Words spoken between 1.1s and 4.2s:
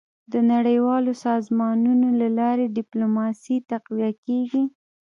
سازمانونو له لارې ډيپلوماسي تقویه